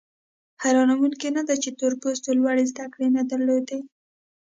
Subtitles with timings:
[0.61, 3.79] حیرانوونکي نه ده چې تور پوستو لوړې زده کړې نه درلودې.